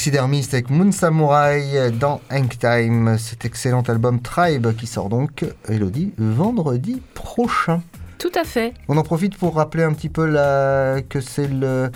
[0.05, 6.13] Waxidermist avec Moon Samurai dans Hank Time, cet excellent album Tribe qui sort donc, Elodie,
[6.19, 7.81] vendredi prochain.
[8.19, 8.75] Tout à fait.
[8.87, 10.97] On en profite pour rappeler un petit peu la...
[11.09, 11.89] que c'est le,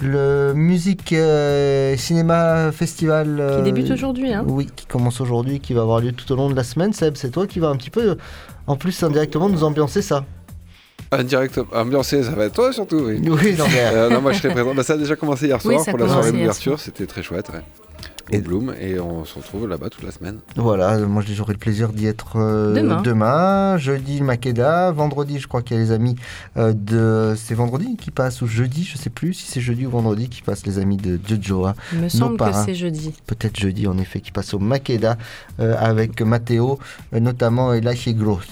[0.00, 3.36] le Musique euh, Cinéma Festival.
[3.36, 4.32] Qui euh, débute aujourd'hui.
[4.32, 4.42] Hein.
[4.48, 6.94] Oui, qui commence aujourd'hui, qui va avoir lieu tout au long de la semaine.
[6.94, 8.16] Seb, c'est toi qui va un petit peu,
[8.68, 10.24] en plus indirectement, nous ambiancer ça.
[11.12, 12.98] Indirect, ambiancé, ça va être toi surtout.
[13.06, 14.74] Oui, Oui, non, mais- Euh, non, moi je serai présent.
[14.74, 17.48] Bah, ça a déjà commencé hier soir pour la soirée d'ouverture, c'était très chouette.
[17.52, 17.62] Ouais.
[18.32, 20.38] Au Bloom, et on se retrouve là-bas toute la semaine.
[20.54, 23.02] Voilà, moi j'aurai le plaisir d'y être euh, Demain.
[23.02, 23.76] demain.
[23.76, 24.92] Jeudi, Makeda.
[24.92, 26.14] Vendredi, je crois qu'il y a les amis
[26.56, 27.34] euh, de.
[27.36, 30.42] C'est vendredi qui passe ou jeudi, je sais plus si c'est jeudi ou vendredi qui
[30.42, 31.74] passent les amis de Jojoa.
[31.92, 33.12] Il me nos semble que c'est jeudi.
[33.26, 35.16] Peut-être jeudi en effet, qui passe au Makeda
[35.58, 36.78] euh, avec Matteo,
[37.12, 38.46] euh, notamment et Lachie Gross.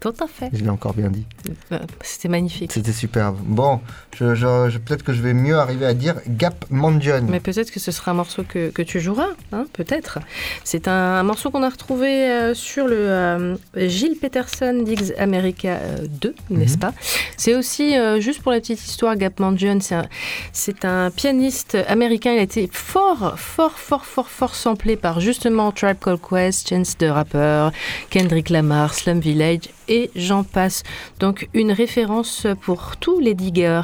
[0.00, 0.48] Tout à fait.
[0.52, 1.24] Je l'ai encore bien dit.
[1.72, 2.72] Euh, C'était magnifique.
[2.72, 3.36] C'était superbe.
[3.42, 3.80] Bon,
[4.16, 7.26] je, je- je- peut-être que je vais mieux arriver à dire Gap Mansion.
[7.28, 10.18] Mais peut-être que ce sera un morceau que, que tu joueras, hein, peut-être.
[10.64, 15.68] C'est un, un morceau qu'on a retrouvé euh, sur le euh, Gilles Peterson Diggs America
[15.68, 16.94] euh, 2, n'est-ce pas?
[17.36, 20.06] C'est aussi, euh, juste pour la petite histoire, Gap Mansion, c'est un,
[20.52, 22.32] c'est un pianiste américain.
[22.32, 26.96] Il a été fort, fort, fort, fort, fort samplé par justement Tribe Called Quest, Chance
[26.96, 27.68] the Rapper,
[28.08, 30.82] Kendrick Lamar, Slum Village et j'en passe.
[31.18, 33.82] Donc une référence pour tous les diggers.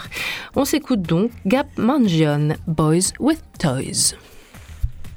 [0.54, 4.14] On s'écoute donc Gap Mangion, Boys with Toys.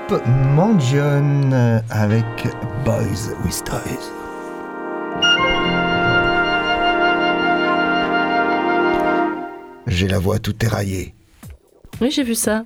[0.10, 2.24] Euh, avec
[2.86, 3.82] Boys with Toys.
[9.88, 11.14] J'ai la voix toute éraillée.
[11.99, 12.64] Oui, j'ai vu ça.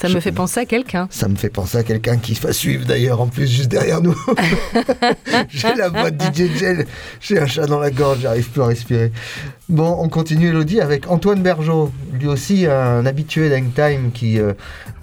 [0.00, 1.06] Ça me fait penser à quelqu'un.
[1.10, 4.16] Ça me fait penser à quelqu'un qui va suivre d'ailleurs, en plus, juste derrière nous.
[5.50, 6.86] j'ai la voix de DJ Gel,
[7.20, 9.12] j'ai un chat dans la gorge, j'arrive plus à respirer.
[9.70, 14.52] Bon, on continue Elodie avec Antoine Bergeau, lui aussi un habitué d'Hangtime, qui euh,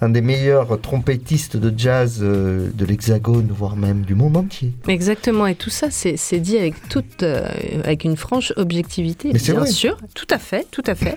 [0.02, 4.74] un des meilleurs trompettistes de jazz euh, de l'Hexagone, voire même du monde entier.
[4.86, 7.48] Exactement, et tout ça, c'est dit avec toute, euh,
[7.82, 9.70] avec une franche objectivité, Mais c'est bien vrai.
[9.70, 9.96] sûr.
[10.14, 11.16] Tout à fait, tout à fait.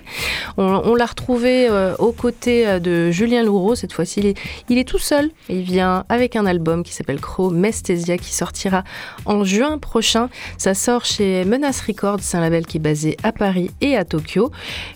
[0.56, 3.74] On, on l'a retrouvé euh, aux côtés de Julien Louraud.
[3.74, 4.38] Cette fois-ci, il est,
[4.70, 5.30] il est tout seul.
[5.50, 8.82] Il vient avec un album qui s'appelle Chromesthesia, qui sortira
[9.26, 10.30] en juin prochain.
[10.56, 13.41] Ça sort chez Menace Records, c'est un label qui est basé à Paris
[13.80, 14.50] et à Tokyo.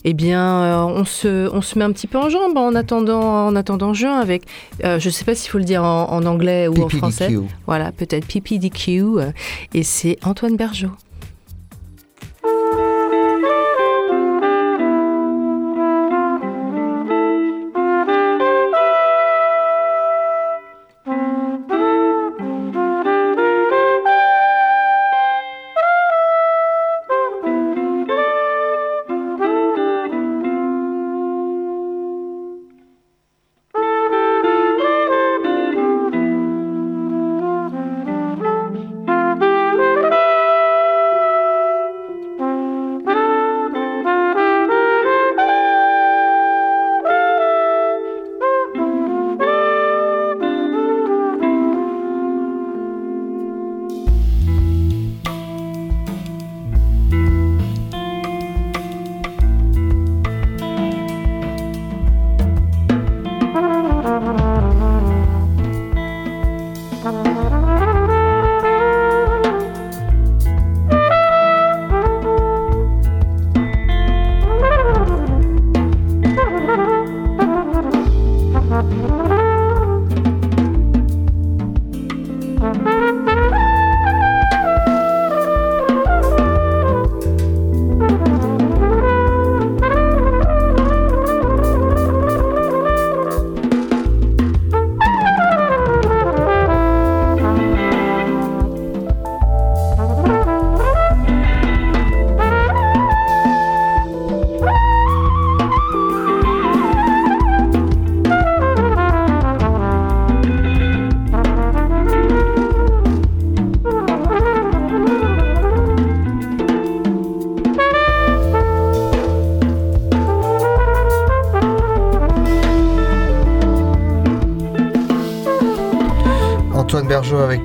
[0.04, 3.46] Eh bien, euh, on se, on se met un petit peu en jambe en attendant,
[3.46, 4.44] en attendant juin avec,
[4.84, 7.28] euh, je sais pas s'il faut le dire en, en anglais ou en français.
[7.66, 9.00] Voilà, peut-être PPDQ.
[9.00, 9.30] euh,
[9.74, 10.90] et c'est Antoine Bergeau.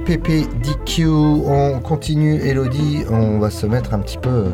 [0.02, 1.08] Bergeau avec Pépé DQ.
[1.08, 3.04] On continue, Elodie.
[3.10, 4.52] On va se mettre un petit peu euh,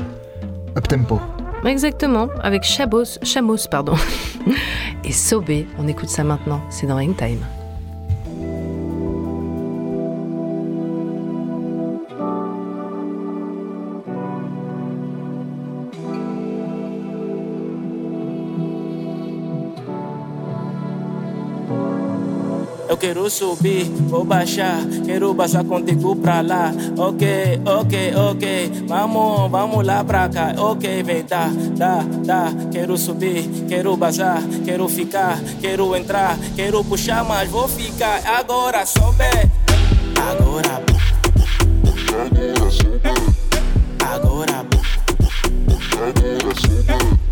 [0.78, 1.20] up tempo.
[1.66, 3.96] Exactement, avec Chabos, Chamos, pardon.
[5.04, 7.40] Et Sobé, on écoute ça maintenant, c'est dans Hangtime.
[22.90, 26.72] Eu quero subir, vou baixar, quero passar contigo pra lá.
[26.98, 30.56] Ok, ok, ok, vamos, vamos lá pra cá.
[30.58, 32.46] Ok, vem, dá, dá, dá.
[32.72, 38.22] Quero subir, quero baixar, quero ficar, quero entrar, quero puxar, mas vou ficar.
[38.26, 39.24] Agora sobe,
[40.16, 40.78] agora.
[40.78, 40.86] Agora.
[42.26, 42.66] Agora.
[44.00, 44.66] Agora.
[46.88, 47.27] Agora.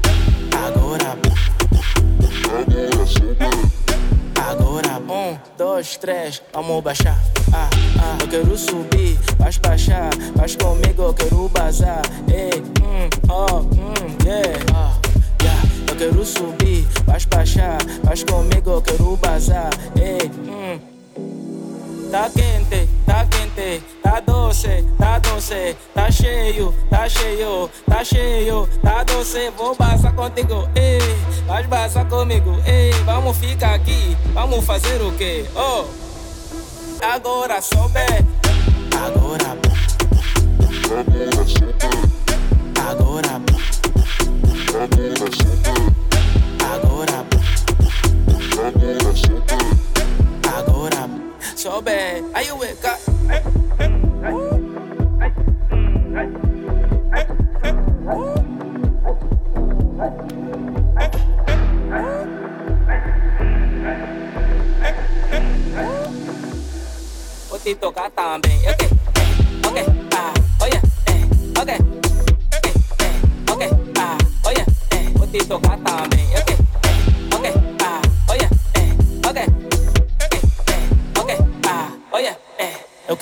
[5.86, 7.18] Dois, três, vamos baixar.
[7.54, 7.70] Ah,
[8.00, 12.02] ah, eu quero subir, vais baixar, vais comigo, eu quero bazar.
[12.28, 14.98] Ei, hum, oh, hum, yeah, ah,
[15.44, 15.62] yeah.
[15.88, 19.70] Eu quero subir, vais baixar, vais comigo, eu quero bazar.
[19.96, 21.45] Ei, hum.
[22.16, 29.04] Tá quente, tá quente, tá doce, tá doce, tá cheio, tá cheio, tá cheio, tá
[29.04, 31.02] doce, vou passar contigo, ei,
[31.46, 35.44] vai passar comigo, ei, vamos ficar aqui, vamos fazer o quê?
[35.58, 35.84] Oh,
[37.06, 38.00] agora sobe,
[38.96, 39.58] agora,
[40.88, 41.42] agora
[42.88, 43.36] agora,
[44.72, 44.86] agora
[46.72, 47.26] agora,
[48.64, 48.96] agora
[50.58, 51.25] agora
[51.56, 52.24] so bad.
[52.34, 53.00] Are you with God?
[67.50, 68.90] Vou te tocar também, ok?
[69.68, 71.80] Ok, ah, olha, eh, ok, eh,
[72.62, 76.28] eh, ok, ah, olha, eh, vou te tocar também?
[76.38, 76.55] Ok,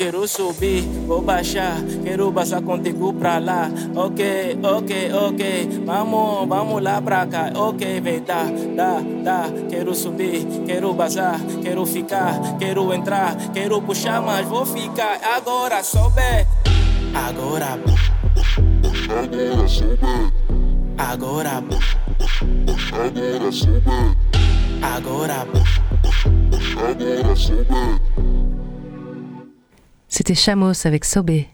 [0.04, 3.72] quero subir, vou baixar, quero baixar contigo pra lá.
[3.96, 7.50] Ok, ok, ok, vamos, vamos lá pra cá.
[7.56, 8.44] Ok, vem, dá,
[8.76, 9.46] dá, dá.
[9.70, 15.22] Quero subir, quero baixar, quero ficar, quero entrar, quero puxar, mas vou ficar.
[15.24, 16.46] Agora sobe,
[17.16, 17.80] agora,
[19.08, 20.34] agora sobe,
[20.98, 21.64] agora,
[22.92, 24.18] agora sobe,
[24.82, 25.48] agora,
[26.90, 28.13] agora sobe.
[30.16, 31.48] C'était Chamos avec Sobé.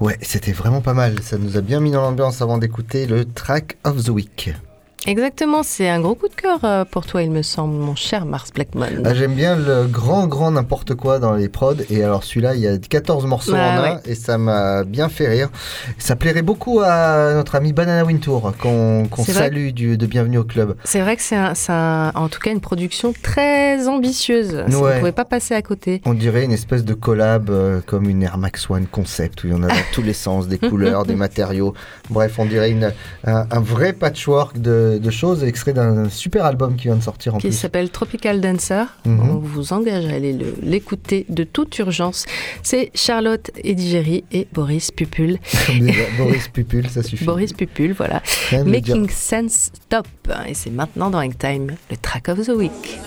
[0.00, 1.22] Ouais, c'était vraiment pas mal.
[1.22, 4.50] Ça nous a bien mis dans l'ambiance avant d'écouter le track of the week.
[5.06, 8.24] Exactement, c'est un gros coup de cœur euh, pour toi, il me semble, mon cher
[8.24, 8.86] Mars Blackmon.
[9.04, 11.74] Ah, J'aime bien le grand, grand n'importe quoi dans les prods.
[11.90, 14.00] Et alors celui-là, il y a 14 morceaux Ah, en un ouais.
[14.06, 15.50] et ça m'a bien fait rire.
[15.98, 20.74] Ça plairait beaucoup à notre ami Banana Wintour qu'on salue du, de Bienvenue au Club.
[20.84, 24.64] C'est vrai que c'est un- un- en tout cas une production très ambitieuse.
[24.68, 24.94] Ça, On Ouais.
[24.94, 26.00] ne pouvait pas passer à côté.
[26.06, 29.52] On dirait une espèce de collab euh, comme une Air Max One concept où il
[29.52, 31.74] y en a dans tous les sens, des couleurs, des matériaux.
[32.08, 32.92] Bref, on dirait une,
[33.26, 37.34] un, un vrai patchwork de, de choses extrait d'un super album qui vient de sortir
[37.34, 37.56] en qui plus.
[37.56, 38.84] s'appelle Tropical Dancer.
[39.04, 39.20] Mhm.
[39.30, 42.26] On vous engage à aller le- l'écouter de toute urgence.
[42.62, 45.38] C'est Charlotte Edigéry et Boris Pupul.
[46.18, 47.24] Boris Pupul, ça suffit.
[47.24, 48.22] Boris Pupul, voilà.
[48.64, 50.06] Making Sense Top.
[50.48, 52.98] Et c'est maintenant dans Hangtime, le track of the week.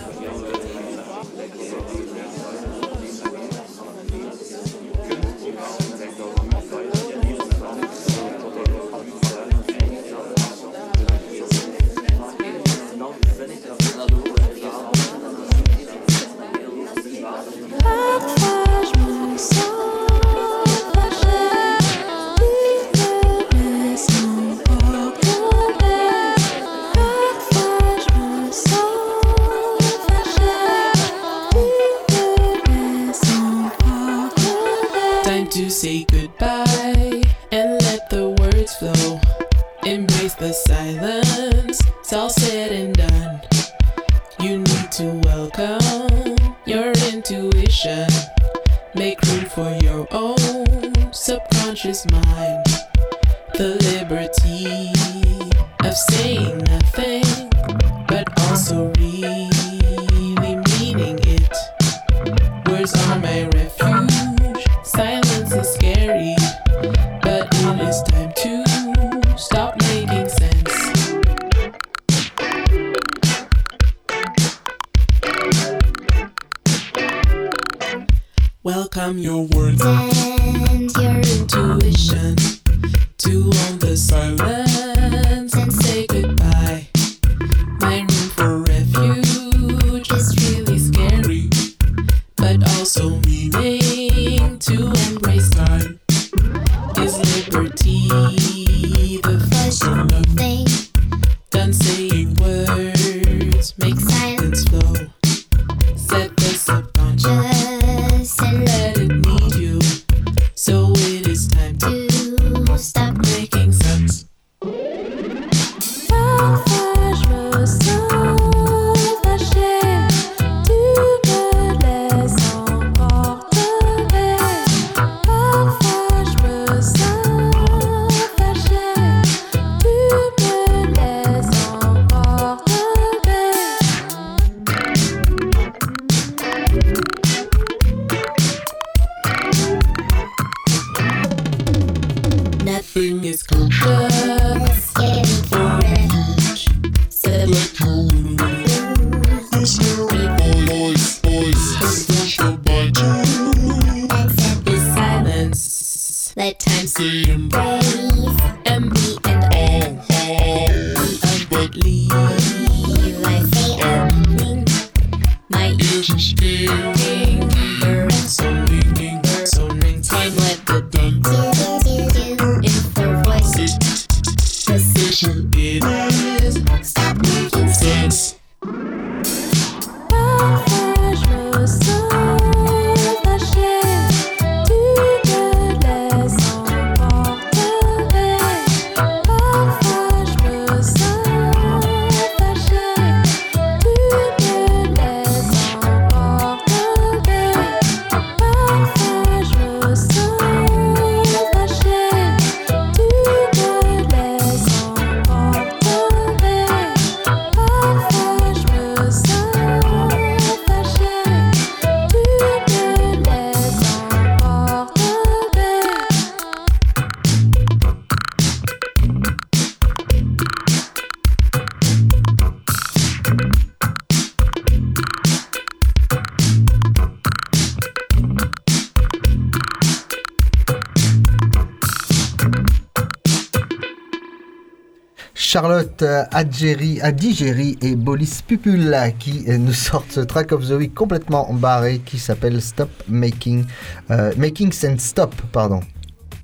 [235.52, 240.72] Charlotte euh, Adjeri, Adigéry et Bolis Pupula qui euh, nous sortent ce track of the
[240.72, 243.64] week complètement barré qui s'appelle Stop Making
[244.12, 245.80] euh, Making Sense Stop, pardon.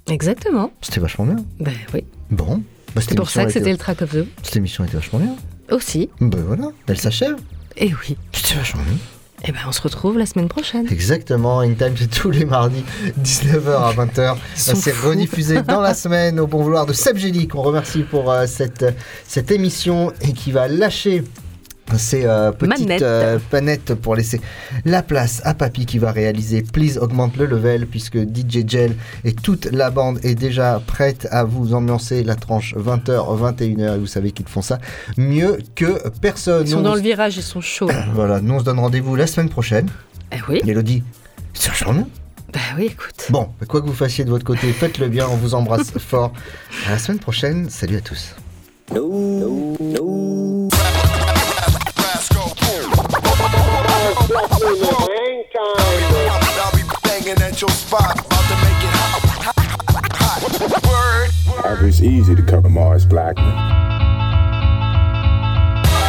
[0.10, 0.72] Exactement.
[0.82, 1.36] C'était vachement bien.
[1.60, 2.06] Ben oui.
[2.32, 2.64] Bon.
[2.96, 5.20] Bah, C'est pour ça que était- c'était le track of the Cette émission était vachement
[5.20, 5.36] bien.
[5.70, 6.10] aussi.
[6.22, 7.36] Ben voilà, elle s'achève.
[7.76, 8.16] Et oui.
[8.32, 8.98] C'était vachement bien.
[9.46, 10.88] Et ben on se retrouve la semaine prochaine.
[10.90, 12.86] Exactement, In Time c'est tous les mardis,
[13.22, 14.38] 19h à 20h.
[14.56, 18.32] sont C'est rediffusé dans la semaine au bon vouloir de Seb Gély qu'on remercie pour
[18.32, 18.86] euh, cette,
[19.28, 21.26] cette émission et qui va lâcher
[21.98, 23.02] ces euh, petites Manettes.
[23.02, 24.42] euh, panettes pour laisser
[24.86, 29.34] la place à Papy qui va réaliser Please augmente le level puisque DJ Gel et
[29.34, 33.06] toute la bande est déjà prête à vous ambiancer la tranche 20h
[33.40, 34.80] 21h et vous savez qu'ils font ça
[35.18, 36.66] mieux que personne.
[36.68, 37.90] Ils sont Nous, dans le virage, ils sont chauds.
[38.14, 39.88] Voilà, nous on se donne rendez-vous la semaine prochaine.
[40.32, 40.62] Eh oui.
[40.66, 41.04] Mélodie,
[41.54, 42.06] c'est un journée
[42.54, 43.28] Bah oui, écoute.
[43.30, 46.34] Bon, quoi que vous fassiez de votre côté, faites-le bien, on vous embrasse fort.
[46.88, 48.36] À la semaine prochaine, salut à tous.
[61.86, 63.46] It's easy to cover Mars Blackman.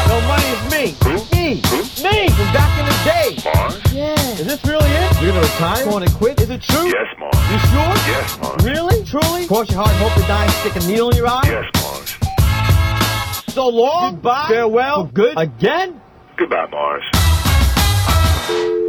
[0.08, 0.94] No money is me.
[1.30, 1.60] Me.
[2.02, 3.28] Me from back in the day.
[3.92, 4.14] Yeah.
[4.14, 5.20] Is this really it?
[5.20, 5.86] You're gonna retire?
[5.90, 6.40] Want to quit?
[6.40, 6.86] Is it true?
[6.86, 7.36] Yes, Mars.
[7.50, 7.94] You sure?
[8.08, 8.64] Yes, Mars.
[8.64, 9.04] Really?
[9.04, 9.46] Truly?
[9.46, 11.42] Cross your heart and hope to die and stick a needle in your eye?
[11.44, 13.52] Yes, Mars.
[13.52, 14.14] So long.
[14.14, 14.46] Goodbye.
[14.48, 15.06] Farewell.
[15.06, 15.34] For good.
[15.36, 16.00] Again?
[16.36, 17.33] Goodbye, Mars
[18.48, 18.83] you